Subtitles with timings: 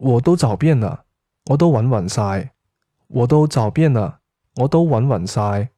[0.00, 1.04] 我都找遍了，
[1.50, 2.52] 我都揾匀晒，
[3.08, 4.20] 我都找遍了，
[4.56, 5.70] 我都揾匀晒。